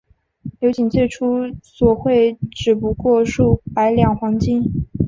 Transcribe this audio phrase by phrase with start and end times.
[0.59, 4.87] 刘瑾最初索贿只不过数百两黄金。